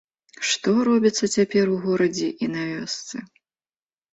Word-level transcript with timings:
Што 0.51 0.71
робіцца 0.87 1.29
цяпер 1.39 1.65
у 1.75 1.77
горадзе 1.85 2.29
і 2.47 2.51
на 2.55 2.61
вёсцы! 2.71 3.15